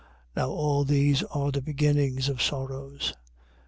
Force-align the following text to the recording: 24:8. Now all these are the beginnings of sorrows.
24:8. 0.35 0.37
Now 0.37 0.49
all 0.49 0.83
these 0.83 1.23
are 1.25 1.51
the 1.51 1.61
beginnings 1.61 2.27
of 2.27 2.41
sorrows. 2.41 3.13